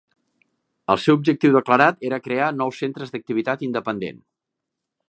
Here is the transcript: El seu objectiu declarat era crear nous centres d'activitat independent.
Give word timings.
El 0.93 1.01
seu 1.03 1.17
objectiu 1.19 1.53
declarat 1.57 2.01
era 2.09 2.21
crear 2.29 2.49
nous 2.63 2.81
centres 2.85 3.17
d'activitat 3.17 3.67
independent. 3.71 4.23